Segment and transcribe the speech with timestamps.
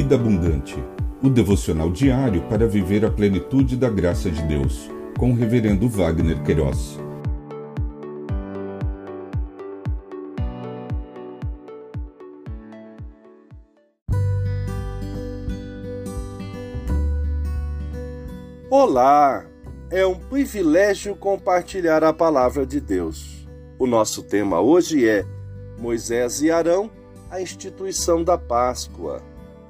[0.00, 0.76] Vida Abundante,
[1.20, 6.40] o devocional diário para viver a plenitude da graça de Deus, com o Reverendo Wagner
[6.44, 7.00] Queiroz.
[18.70, 19.44] Olá!
[19.90, 23.48] É um privilégio compartilhar a palavra de Deus.
[23.76, 25.26] O nosso tema hoje é
[25.76, 26.88] Moisés e Arão,
[27.28, 29.20] a instituição da Páscoa.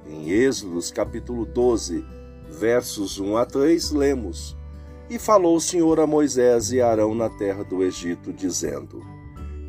[0.09, 2.03] Em Êxodos capítulo 12,
[2.49, 4.57] versos 1 a 3, lemos:
[5.11, 9.03] E falou o Senhor a Moisés e Arão na terra do Egito, dizendo: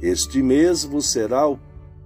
[0.02, 1.60] Este mês vos será o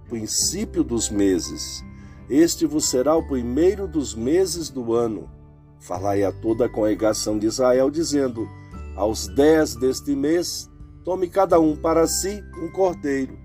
[0.08, 1.84] princípio dos meses,
[2.28, 5.30] este vos será o primeiro dos meses do ano.
[5.78, 8.48] Falai a toda a congregação de Israel, dizendo:
[8.96, 10.68] Aos dez deste mês,
[11.04, 13.38] tome cada um para si um cordeiro,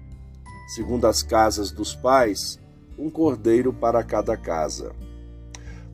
[0.74, 2.58] segundo as casas dos pais,
[3.00, 4.92] um cordeiro para cada casa.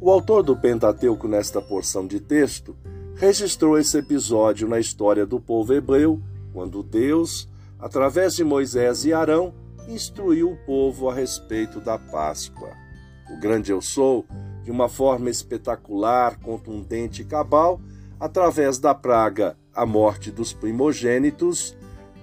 [0.01, 2.75] O autor do Pentateuco, nesta porção de texto,
[3.15, 6.19] registrou esse episódio na história do povo hebreu,
[6.51, 7.47] quando Deus,
[7.79, 9.53] através de Moisés e Arão,
[9.87, 12.71] instruiu o povo a respeito da Páscoa.
[13.31, 14.25] O grande eu sou,
[14.63, 17.79] de uma forma espetacular, contundente e cabal,
[18.19, 21.77] através da praga, a morte dos primogênitos,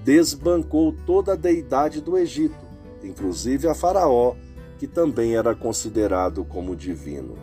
[0.04, 2.56] desbancou toda a deidade do Egito,
[3.02, 4.34] inclusive a Faraó,
[4.82, 7.36] que também era considerado como divino.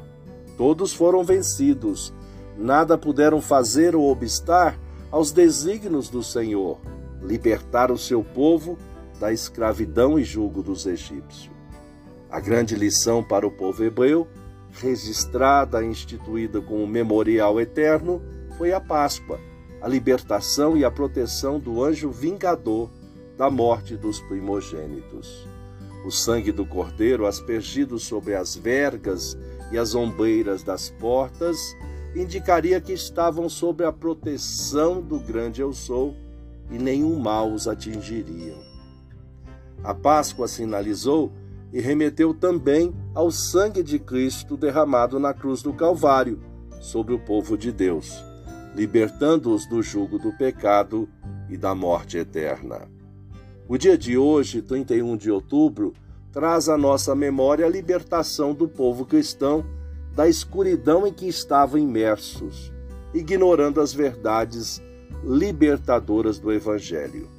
[0.58, 2.14] Todos foram vencidos,
[2.58, 4.78] nada puderam fazer ou obstar
[5.10, 6.78] aos desígnios do Senhor,
[7.24, 8.78] libertar o seu povo
[9.22, 11.50] da escravidão e julgo dos egípcios.
[12.30, 14.28] A grande lição para o povo hebreu,
[14.74, 18.22] registrada e instituída como memorial eterno,
[18.58, 19.40] foi a Páscoa,
[19.82, 22.90] a libertação e a proteção do anjo vingador
[23.38, 25.48] da morte dos primogênitos.
[26.06, 29.38] O sangue do cordeiro aspergido sobre as vergas
[29.72, 31.76] e as ombreiras das portas
[32.16, 36.16] indicaria que estavam sob a proteção do grande Eu Sou
[36.72, 38.56] e nenhum mal os atingiria.
[39.84, 41.32] A Páscoa sinalizou
[41.72, 46.40] e remeteu também ao sangue de Cristo derramado na cruz do Calvário
[46.82, 48.24] sobre o povo de Deus,
[48.76, 51.08] libertando-os do jugo do pecado
[51.50, 52.88] e da morte eterna.
[53.70, 55.94] O dia de hoje, 31 de outubro,
[56.32, 59.64] traz à nossa memória a libertação do povo cristão
[60.16, 62.74] da escuridão em que estavam imersos,
[63.14, 64.82] ignorando as verdades
[65.24, 67.30] libertadoras do Evangelho.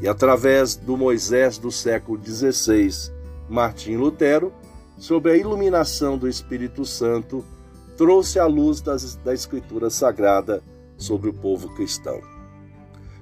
[0.00, 3.12] E através do Moisés do século XVI,
[3.48, 4.52] Martim Lutero,
[4.98, 7.44] sob a iluminação do Espírito Santo,
[7.96, 10.64] trouxe a luz das, da Escritura Sagrada
[10.96, 12.20] sobre o povo cristão.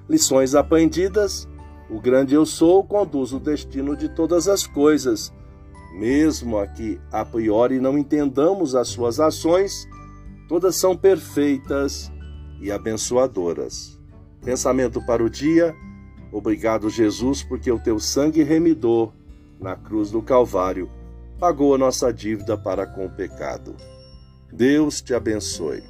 [0.09, 1.47] Lições aprendidas
[1.89, 5.33] o grande eu sou conduz o destino de todas as coisas.
[5.93, 9.87] Mesmo aqui a priori não entendamos as suas ações,
[10.47, 12.11] todas são perfeitas
[12.61, 13.99] e abençoadoras.
[14.43, 15.75] Pensamento para o dia.
[16.31, 19.11] Obrigado, Jesus, porque o teu sangue remidor
[19.59, 20.89] na cruz do Calvário
[21.39, 23.75] pagou a nossa dívida para com o pecado.
[24.51, 25.83] Deus te abençoe.